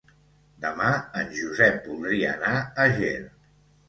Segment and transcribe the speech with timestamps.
[0.61, 0.85] Demà
[1.19, 3.13] en Josep voldria anar a Ger.